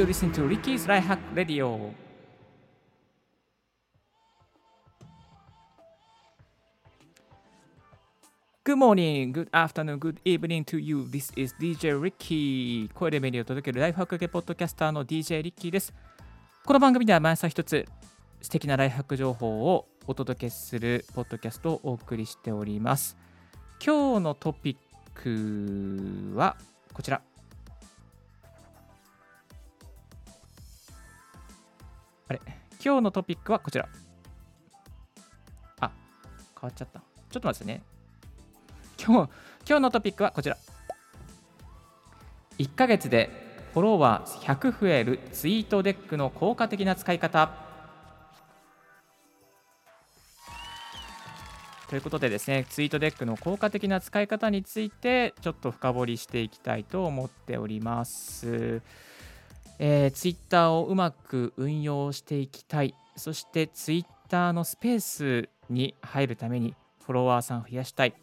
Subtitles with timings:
[0.00, 1.92] You listen to Ricky's Life Hack Radio.
[8.64, 11.04] Good morning, good afternoon, good evening to you.
[11.04, 12.88] This is DJ Ricky.
[12.94, 15.92] 声でメディアを届けるライフハック系ポッドキャスターの DJ リッキーです。
[16.64, 17.86] この番組では毎朝一つ
[18.40, 23.18] 素敵なライフハック情報をお届けするポッドキャストをお送りしております。
[23.84, 26.56] 今日のトピックは
[26.94, 27.20] こちら。
[32.30, 32.40] あれ
[32.82, 33.88] 今日のトピックはこちら。
[35.80, 35.90] あ、
[36.60, 37.00] 変わっちゃった。
[37.00, 37.82] ちょっと待ってね。
[39.04, 39.30] 今日
[39.68, 40.56] 今日のトピックはこちら。
[42.58, 43.30] 1ヶ月で
[43.72, 47.50] フォロワー100増えるツイートデックの効果的な使い方。
[51.88, 58.82] ということでですね、ツイートデックの効果的な使い方についてちょっと深掘りしていきたいと思っております。
[59.82, 62.94] えー、ツイッターをうまく運用していきたい。
[63.16, 68.14] そしてツイッターのスペースに入るためにフォロワーさんを増やしたい。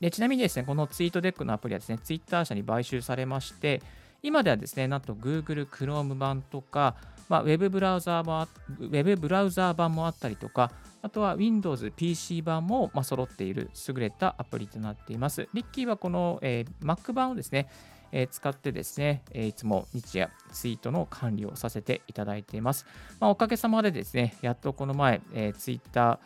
[0.01, 3.81] でちなみにですね、このツイートデックのアプリはですね、ツイッター社に買収されまして、
[4.23, 6.95] 今ではですね、なんと Google Chrome 版とか、
[7.29, 8.47] まあ、ウェブブラウザー版、
[8.79, 10.71] ウェブブラウザー版もあったりとか、
[11.03, 15.47] あとは Windows PC 版も、まあ、揃っている優れたアプリとなっています。
[15.53, 17.69] リッキーはこの、えー、Mac 版をですね、
[18.11, 22.85] えー、使ってですね、えー、いつも日夜ツイートの管理をさせていただいています。
[23.19, 26.19] まあ、おかげさまでですね、やっとこの前、えー、ツイッター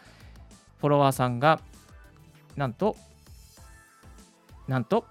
[0.80, 1.59] フォロワーさんが
[2.56, 2.96] なんと
[4.68, 5.06] なんと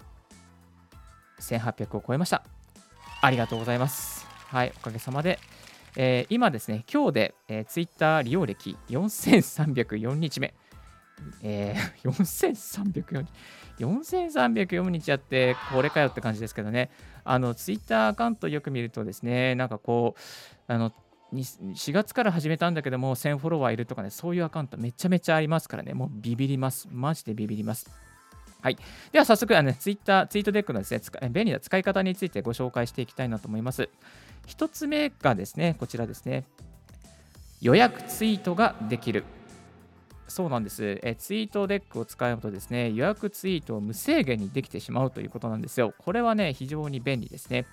[1.39, 2.43] 1800を超えました。
[3.21, 4.27] ありがとうございます。
[4.47, 5.39] はい、おかげさまで。
[5.97, 10.53] えー、今ですね、今日で、えー、Twitter 利用歴4304日目。
[11.41, 13.25] えー、 4304
[13.79, 16.89] 4304日やって、これかよって感じですけどね、
[17.23, 20.21] あの、ツイッターアカウントよく見るとですね、なんかこう、
[20.67, 20.91] あの、
[21.33, 26.87] 4月から始めたんだけども、1000フォロワーいるとかね、そういうアカウントめちゃめちゃありますからね、もうビビります。
[26.91, 27.89] マジでビビります。
[28.65, 28.77] はい。
[29.11, 30.99] では早速、あの、ね、ツイッター、ツイートデックのですね、
[31.29, 33.89] 便利な使い方についてご紹介していきたいなと思います。
[34.47, 36.45] 1つ目がですね、こちらですね。
[37.61, 39.23] 予約ツイートができる。
[40.27, 40.99] そうなんです。
[41.03, 45.93] えツイートデックを使うとですね、予約ツイートを無制限にできてしまうということなんですよ。
[45.99, 47.67] これはね、非常に便利ですね。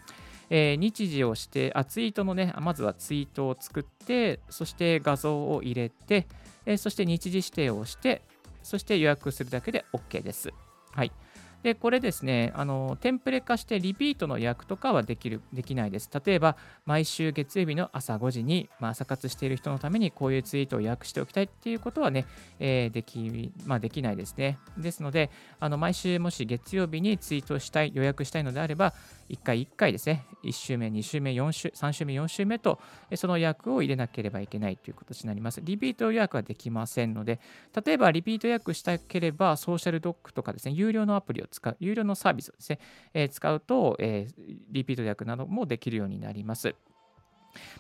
[0.51, 6.27] えー、日時をして、あ、ツイートのね、まずはツイートを作って、そして画像を入れて、
[6.67, 8.21] えー、そして日時指定をして、
[8.63, 10.53] そして予約するだけで OK です。
[10.95, 11.13] はい。
[11.63, 16.11] で、これですね、あの、テンプレ化してリピートの予約とかはできる、できないです。
[16.25, 16.57] 例えば、
[16.87, 22.27] 毎週月曜日の朝5時に、まあ、朝活している人のためにこういうツイートを予約しておきたいっていうことはね、
[22.59, 24.59] えー、でき、まあ、できないですね。
[24.77, 25.31] ですので、
[25.61, 28.93] あの、毎週もし月曜日にツイートしたい、予約したいのであれば、
[29.29, 32.81] 1回1回ですね、1週目、2週目、4週、3週目、4週目と、
[33.15, 35.61] その予約を入れなければいけないという形になります。
[35.63, 37.41] リピート予約はできませんので、
[37.85, 42.79] 例えばリピート予約したければ、ソーシャルドックとかですね、有料のアプリを使う、有料のサービスをですね、
[43.15, 46.75] えー、使うと、えー、リピート予約などもできるようになります。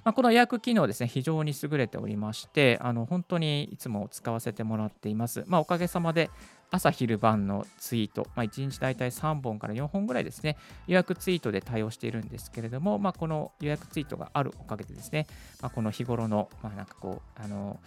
[0.04, 5.44] まあ、この予約機能ですね、非常に優れておりまして、あの本当にいつも使わせてもらっています。
[5.46, 6.30] まあ、おかげさまで
[6.72, 15.26] 朝昼晩のツイート、まあ、1日大体3本から4本ぐらいですね、予約ツイートで対応しているんですけれども、まあ、この予約ツイートがあるおかげでですね、
[15.60, 17.78] まあ、この日頃の、まあ、なんかこう、あの、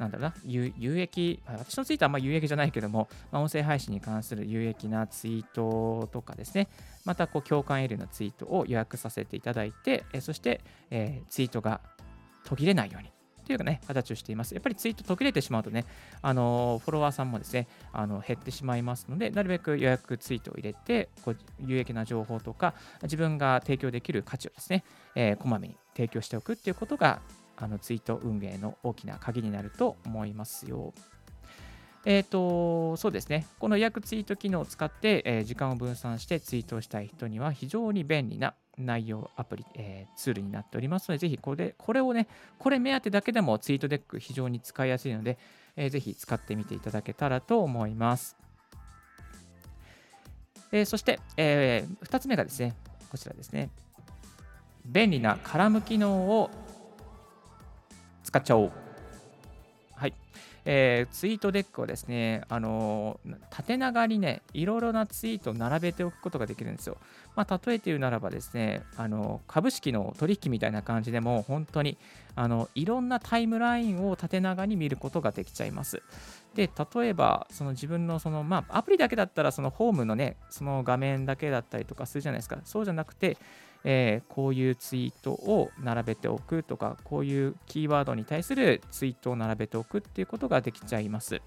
[0.00, 6.66] なんだろうな、有益、私のツイートはあんま有益じゃないけども、まあ、音声配信に関する有益なツイートとかですね、
[7.04, 11.80] またこう共感得るようなツイートを予約させていただいて、えそして、えー、ツイートが
[12.44, 13.12] 途切れないように、
[13.44, 14.54] というかね、形をしています。
[14.54, 15.84] やっぱりツイート途切れてしまうとね、
[16.20, 24.84] あのフォロワーさんもですね、あの減ってしまいますので、なるべく予約ツイートを入れて、こう有益な情報とか、自分が提供できる価値をですね、
[25.14, 27.20] えー、こまめに提供しておくっていうことが、
[27.56, 30.92] あのツイート運営の大きな鍵になると思いますよ。
[32.04, 33.46] えっ、ー、と、そうですね。
[33.58, 42.26] この予約ツイート機能を使って、えー、時間を分散してツイートをしたい人には非常に便利な内容アプリ、えー、ツールになっておりますので、ぜひこれこれをね、
[42.58, 45.38] これ目当てだけでもツイートデック非常に使いやすいので、
[45.76, 48.36] えー、ぜひ使ってみていただけたらと思います。
[50.72, 52.74] えー、そして、えー、2つ目がですね、
[53.10, 53.70] こちらですね。
[54.84, 56.50] 便利なカラム機能を
[58.24, 58.72] 使っちゃおう。
[59.94, 60.14] はい。
[60.64, 66.98] えー、ツイートデックをですね、あのー、縦長にね、いろいろなツイートを並べておくことができるんですよ。
[67.34, 71.98] まあ、例えて言うならばですね、あのー、株式の取引みたいな感じでも、本当に
[72.34, 76.02] あのいろんなタイムラインを縦長に見ることができちゃいます。
[76.54, 82.58] で、例えば、その自分のその、まあ、アプリだけだったら、そのホームのね、その画面だけだったりとかするじゃないですか。
[82.64, 83.38] そうじゃなくて、
[83.84, 91.40] えー、こういうツイートを並べておくとか、こういうキーワードに対するツイートを並べておくっていうことができちゃいます。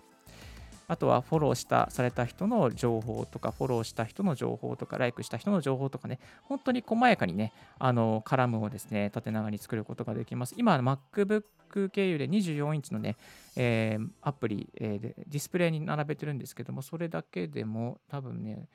[0.87, 10.53] あとはフォローしたされた人の情報とか、フォローした人の情報とか、ライクした人の情報とかね、本当に細やかにね、あのカラムをですね、縦長に作ることができます。
[10.57, 13.17] 今、MacBook 経由で24インチのね、
[13.55, 18.67] えー、アプリ、えー、ディスプレイに並べてるんですけども、それだけでも多分ね、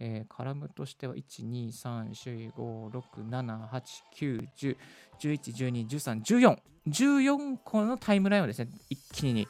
[0.00, 3.82] えー、カラムとしては1、2、3、4、5、6、7、8、
[4.16, 4.76] 9、10、
[5.20, 5.38] 11、
[5.70, 6.58] 12、13、14、
[6.88, 9.48] 14個のタイムラインをですね、一気に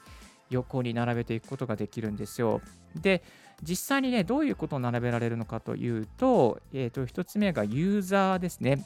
[0.50, 2.60] 横に並べていくことができるんですよ。
[2.96, 3.22] で、
[3.62, 8.84] 実際にね、どういうことを並べられるのかというと、えー、と1つ目がユーザーですね。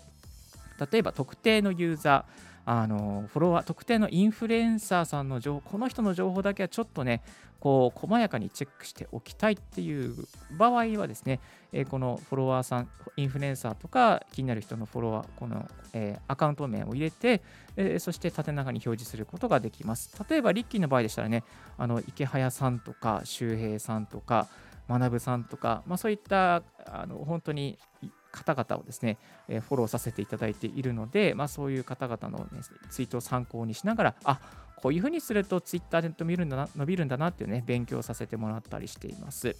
[0.90, 7.22] 例えば特定のユーザー、あのフォロワー、特定のインフルエンサーさんの情報、この人の情報だけはちょっとね、
[7.58, 10.14] こう細やかにチェックしておきたいっていう
[10.56, 11.40] 場合はですね、
[11.72, 17.42] えこのフォロワーさん、インフルエンサーとか気になる人のフォロワー、この、えアカウント名を入れて、
[17.76, 20.12] えそして縦長に表示することができます。
[20.28, 21.44] 例えば、リッキーの場合でしたらね、
[21.78, 24.48] あの池早さんとか、周平さんとか、
[24.88, 27.78] 学さんとか、まあ、そういったあの本当に
[28.32, 29.18] 方々をですね、
[29.48, 34.40] えフォローさせていただいているので、まあ、そういう方々の、ね、ツイートを参考にしながら、あ
[34.82, 39.54] こういうふうにするとツイッターで伸びるんだな伸びるんだなっていうね、勉強させてもらったりしています。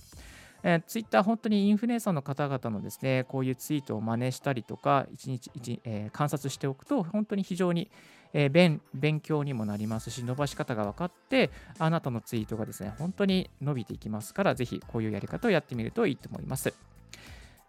[0.65, 7.91] えー、ツイッター、本当にインフルエンサーの方々のですね、こういうツイートを真似したりとか、一日一、えー、観察しておくと、本当に非常に、
[8.33, 16.73] えー、勉勉強にもなりますし、伸ばし方が分かって、あなたのツイートがですね、本当に伸びていきますから、ぜひこういうやり方をやってみるといいと思います。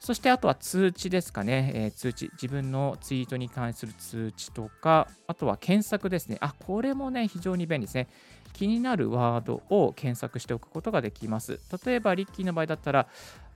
[0.03, 6.37] そしてあとは通知ですかね、えー、通知、自分のツイートに関する通知とか、あとは検索ですね。
[6.41, 8.09] あ、これもね、非常に便利ですね。
[8.51, 11.57] 気になるワードを検索しておくことができます。
[11.85, 13.07] 例えば、リッキーの場合だったら、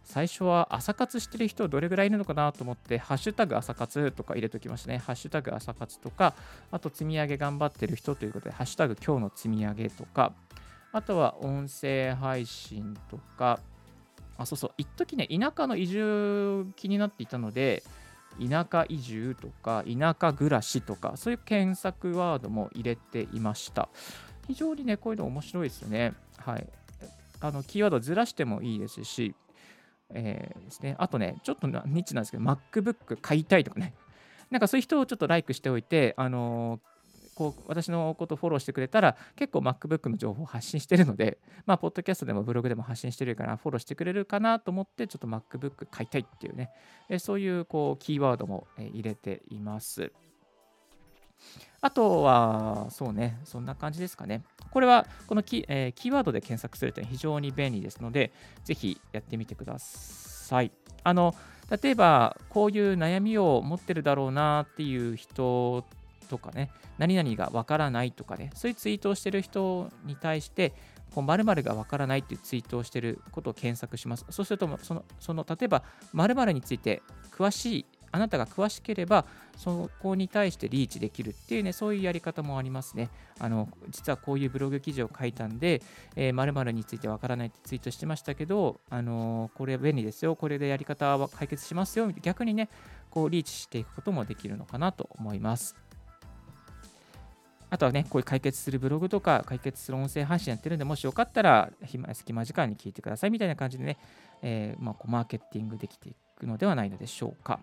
[0.06, 5.00] 最初は朝活してる人どれぐらいいるのかなと思って、ハッシュタグ朝活とか入れておきましたね。
[5.00, 6.34] ハッシュタグ朝活とか、
[6.72, 10.32] あと積み上げ頑張ってる人ということで、ハッシュタグ今日の積み上げとか、
[10.94, 13.60] あとは音声配信とか、
[14.38, 17.84] あ、そうそう、一時ね、田舎の移住気になっていたので、
[18.40, 23.90] 田舎移住とか、田舎暮らしとか、そういう検索ワードも入れていました。
[24.48, 26.14] 非常にね、こういうの面白いですよね。
[26.38, 26.68] はい。
[27.40, 29.36] あの、キーワードずらしてもいいですし、
[30.14, 30.96] えー、ですね。
[31.00, 33.94] あとね、ちょっとニッチなんですけど、MacBook 買いたいとかね。
[34.50, 36.97] なんかそういう人をちょっとライクしておいて、あのー
[37.38, 46.72] こう私のことをフォローしてくれたら結構 MacBook の情報を発信してるので、まあ、ポッドキャストでもブログでも発信してるからフォローしてくれるかなと思ってちょっと MacBook 買いたいっていうね、
[47.10, 50.12] えそういうこうキーワードも入れています。
[51.80, 54.44] あとは、そうね、そんな感じですかね。
[54.72, 58.32] これは、このキ,、えー、キーワードで検索するというのは非常に便利ですので、
[58.64, 60.72] ぜひやってみてください。
[61.04, 61.36] あの、
[61.82, 65.86] 例えば、こういう悩みを持ってるだろうなっていう人
[66.28, 70.74] とかね、何々がわからないとかね、そういうツイートをしてる人に対して、
[71.14, 74.26] こう〇〇がわからないっていうツイートをしてることを検索します。
[74.30, 79.26] そうすると、その、その例えば、〇〇について詳しいあなたが詳しければ、
[79.58, 83.10] そこに対してリーチできるっていうね、そういうやり方もありますね。
[83.40, 85.82] あの実はこういうブログ記事を書いたんで、
[86.16, 92.70] えー、〇〇についてわからないってツイートしてましたけど、あのー、これ便利ですよ、これでやり方は解決しますよ、逆にね、
[93.10, 95.76] こうリーチしていくこともできるのかなと思います。
[97.70, 103.98] あとはね、こういう解決するブログとか、解決する音声配信やってるんで、もしよかったら、暇隙間時間に聞いてくださいみたいな感じでね、
[104.42, 107.60] えー、まあ、こうマーケティングできていくのではないのでしょうか。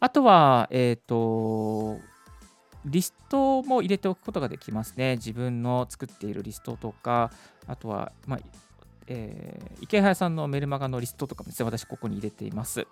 [0.00, 2.00] あとは、えっ、ー、と、
[2.86, 5.16] リストも入れておくことができますね。
[5.16, 7.30] 自分の作っているリストとか、
[7.66, 8.40] あとは、まあ、
[9.08, 12.86] えー、池原さんのメルマガのリストとかもですね、私ここに入れています。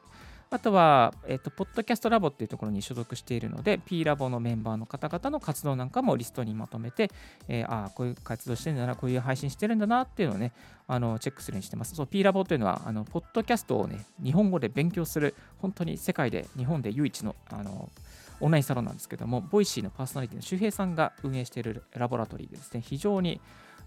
[0.50, 7.10] あとは、えっ、と、ポッドキャストラボっていうところに所属しているので、P ラボのメンバーの方々の活動なんかもリストにまとめて、
[7.48, 10.52] えー、ああ、こういう活動してるんだな、こういう配信してるんだなっていうのをね、
[10.86, 11.94] あのチェックするようにしてます。
[11.94, 17.90] そう、P ラボというのは、あのポッドキャストをね、日本語で勉強する、本当に世界で、日本で唯一の、あの、
[18.40, 23.40] オンラインサロンなんですけども、ボイシーのパーソナリティの周平さんが運営しているラボラトリーでですね、非常に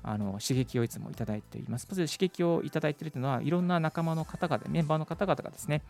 [0.09, 1.87] あの刺激をいつもいただいています。
[1.89, 5.81] まず刺激をいただいているというのは、いろんな仲間の方々、メンバーの方々がですね、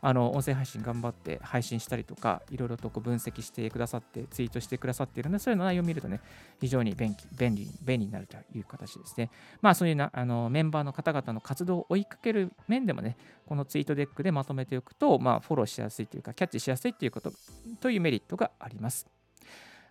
[0.00, 6.20] あの音声配信頑張って配信したりとか、いろいろとこう分析してくださって、ツイートしてくださっているので、そういう内容を見るとね、
[6.60, 9.30] 非常に便便利便利になるという形ですね。
[9.60, 13.16] まあ、そういうなあのメンバーの方々の活動を追いかける面でもね、
[13.46, 17.32] このツイートデックでまとめておくと、まあ、フォローしやすいというか、キャッチしやすいということ
[17.80, 19.15] というメリットがあります。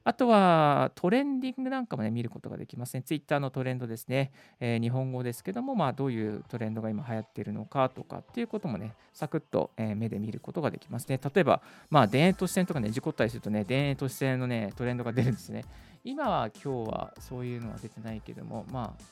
[0.06, 3.02] あとはトレンディングなんかもね、見ることができますね。
[3.02, 4.32] ツイッターのトレンドですね。
[4.60, 11.20] えー、日本語ですけども、まあ、どういうトレンドが今流行っているのかとかっていうこともね、サクッと、え、目で見ることができますね。
[11.34, 15.66] 例えば、まあ、田園都市線とかね、事故ったりするとね、田園都市線のね、トレンドが出るんですね。
[16.04, 19.04] 今は今日はそういうのは出てないけども、まあ、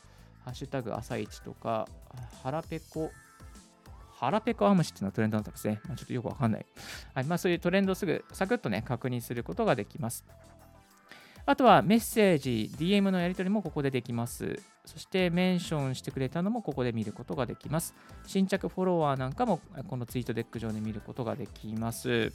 [0.46, 1.88] ハッシュタグ朝一とか、
[2.44, 3.10] 腹ペコ
[4.24, 5.82] 腹ペコアムシっていうのはトレンドだったんですね。
[5.86, 6.66] まあ、ちょっとよくわかんない。
[7.14, 10.24] はいまあ、そういうトレンドをすぐサクッとね、確認することができます。
[11.46, 14.62] あとはメッセージ、DM のやり取りもここでできます。
[14.86, 17.94] そしてメンションしてくれたのもここで見ることができます。
[18.26, 22.32] 新着フォロワーなんかもこのツイートデック上で見ることができます。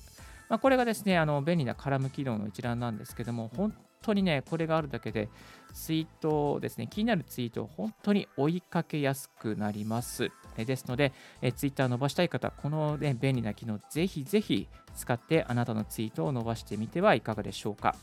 [0.51, 5.31] まあ、これがですね、あの便利なカラム機能の一覧なんですけども、本当にね、これがあるだけで、
[5.73, 10.31] ツイートですね、気になるツイートを本当に追いかけやすくなります。
[10.57, 17.95] ですので、えツイッター伸ばしたい方、この、ね、便利な機能、ぜひぜひ使ってあなたのツイートを伸ばしてみてはいかがでしょうか。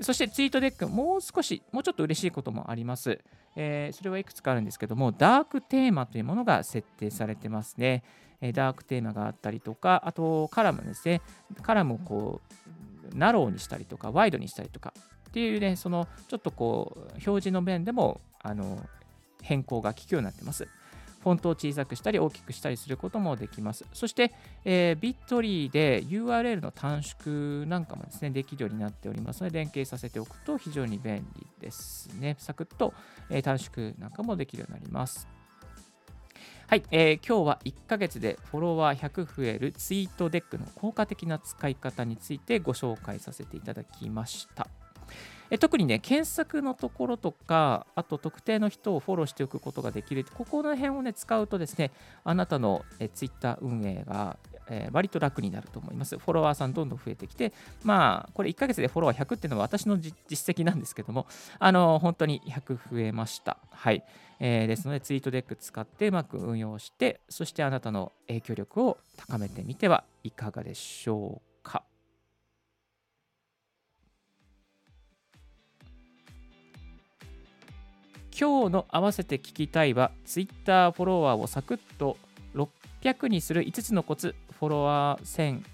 [0.00, 3.18] そして TweetDeck、もう少し、もうちょっと嬉しいこともあります。
[3.56, 8.04] えー、それはいくつかあるんですけども、ダークテーマというものが設定されてますね。
[8.40, 11.20] えー、ダークテーマがあったりとか、あとカラムですね。
[11.62, 12.40] カラムをこ
[13.12, 14.94] う、 narrow にしたりとか、ワイドにしたりとか
[15.30, 18.78] っていうね、そのちょっとこう、表示の面でも、あの、
[19.42, 20.68] 変更が効くようになってます。
[21.20, 23.84] フォントを小さくしたり大きくしたりすることもできます。
[23.92, 24.32] そして、
[24.64, 32.36] えー、ビットリーで URL の短縮なんかもですね、できるようになっておりますので、連携させておくと非常に便利ですね。
[32.38, 32.94] サクッと、
[33.30, 35.28] えー、短縮なんかもできるようになります。
[36.68, 44.68] はい、えー、今日は1ヶ月でフォロワー100増えるツイートデックの効果的な使い方についてご紹介させていただきました。
[45.50, 51.90] え特にね、検索のところとか、あと特定の人をフォローしておくことができる、ここの辺をね、使うとですね、
[52.24, 54.36] あなたのえ Twitter 運営が、
[54.70, 56.18] えー、割と楽になると思います。
[56.18, 57.52] フォロワーさんどんどん増えてきて、
[57.82, 61.26] まあ、これ1ヶ月でフォロワー100っていうのは私の実績なんですけども、
[61.58, 63.58] あの、本当に100増えました。
[63.70, 64.04] はい。
[64.40, 71.47] えー、ですので、ツイートデック使ってうまく運用して、そしてあなたの影響力を高めてみてはいかがでしょうか
[78.40, 82.16] 今日の合わせて聞きたいは Twitter フォロワーをサクッと
[82.54, 85.64] 600にする5つのコツフォロワー1000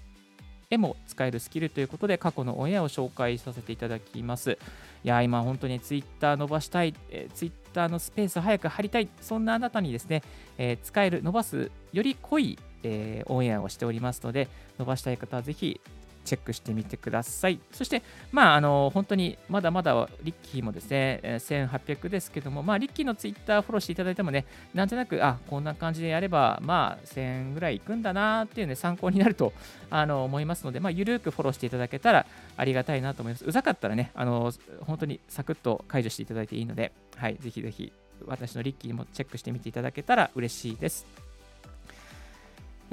[0.71, 4.57] へも使えるスキルということで過去のオンエアを紹介させていただきます。
[5.03, 10.23] いや、今本当に Twitter 伸ばしたい、えー、Twitter のスペース早く貼りたい、そんなあなたにですね、
[10.57, 14.47] えー、使える、伸ばすより濃い、えー、オンエアをしておりますので、
[14.79, 15.79] 伸ばしたい方はぜひ
[16.25, 17.59] チェックしてみてください。
[17.71, 18.01] そして、
[18.31, 29.53] まあ、あの本当にまだまだリッキーもですね、1800ですけども、まあ、リッキーのツイッターフォローしていただいてもね、なんとなく、あ、こんな感じでやれば、まあ、1000ぐらいいくんだなっていうね、参考になると
[29.89, 32.25] あの思いますので、まあ、ゆるくフォローしていただけたら
[32.57, 33.45] ありがたいなと思います。
[33.45, 34.51] うざかったらね、あの
[34.81, 37.93] 本当にサクッと解除していただいていいので、はい、ぜひぜひ
[38.25, 41.24] 私のリッキーもチェックしてみていただけたら嬉しいです。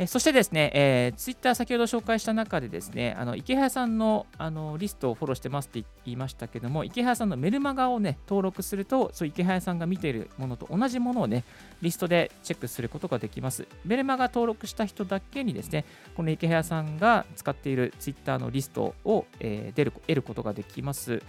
[0.06, 11.44] そしてですね、えー、ツイッター先ほど紹介した中でですね、あの池原さんのあのリストをフォローしてますって言いましたけども、池原さんのメルマガをね、登録すると、そう池原さんが見ているものと同じものをね、
[11.82, 13.66] リストでチェックすることができます。
[13.84, 15.84] メルマガ登録した人だけにですね、
[16.16, 21.22] この池原さんが使っているツイッターのリストを、えー、出る得ることができます。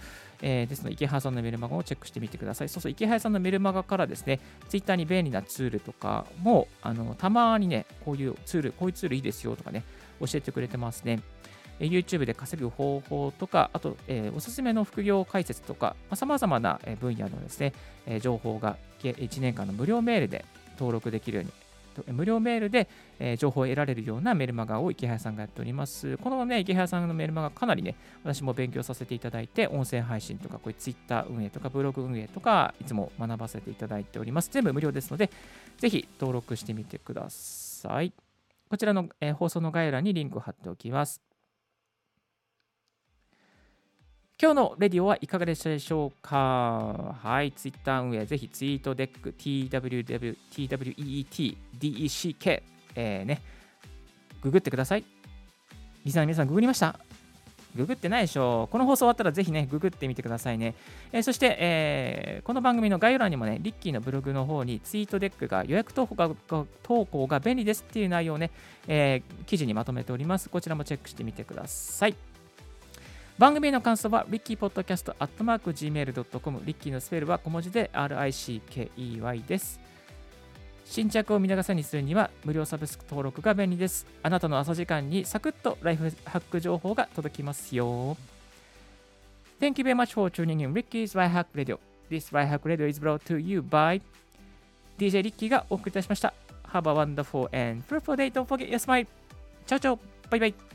[0.46, 2.68] えー、ですので、池原さんのメルマガをチェックしてみてください。
[2.68, 9.84] そうそう、池原さんのメルマガからですね、ツイッターに便利なツールとかも、あのたまにね、こういうツール、こういうツールいいですよとかね、
[10.20, 11.22] 教えてくれてますね。
[11.80, 17.72] YouTube で稼ぐ方法とか、あと、えー、おすすめの副業解説とか、さまざ、まな分野のですね、
[18.04, 20.44] えー、情報が1年間の無料メールで
[20.78, 21.52] 登録できるように
[22.08, 26.16] 無料メールで、え、情報を得られるようなメルマガを池原さんがやっております。
[26.18, 34.50] このね、池原さんのメルマガかなりね、私も勉強させていただいて、音声配信とか、こういうツイッター運営とか、ブログ運営とか、いつも学ばせていただいております。
[34.52, 35.30] 全部無料ですので、
[35.78, 38.12] ぜひ登録してみてください。
[38.68, 41.33] こちらの、え、放送の概要欄にリンクを貼っておきます。
[44.42, 47.16] 今日のレディオはいかがでしたでしょうか？
[47.22, 49.82] はい、ツイッター運営、ぜひツイートデック、TWEETDECK、
[52.96, 53.40] えー、ね、
[54.42, 55.04] ググってください。
[56.04, 56.98] リスナーの皆さん、ググりました？
[57.76, 58.72] ググってないでしょう。
[58.72, 60.74] この放送終わったらぜひね、ググってみてくださいね。
[61.12, 66.30] えー、そして、えー、この番組の概要欄にもね、リッキーのブログの方にツイートデックが予約投稿が
[66.82, 68.50] 投稿が便利ですっていう内容をね、
[68.88, 70.48] えー、記事にまとめております。
[70.48, 72.16] こちらもチェックしてみてください。
[73.36, 79.80] 番組への感想は、リッキーポッドキャストアットマーク Gmail.com、リッキーのスペルは小文字で RICKEY です。
[80.84, 84.06] 新着を見逃さにするには無料サブスク登録が便利です。
[84.22, 88.16] あなたの朝時間にサクッとライフハック情報が届きますよ。
[89.60, 91.80] Thank you very much for tuning in Ricky's r i Hack Radio.
[92.08, 94.00] This r i Hack Radio is brought to you by
[94.96, 96.32] DJ リッキーがお送りいたしました。
[96.68, 98.30] Have a wonderful and fruitful day.
[98.30, 99.08] Don't forget your smile.
[99.66, 99.98] チャオチャオ
[100.30, 100.73] バイバイ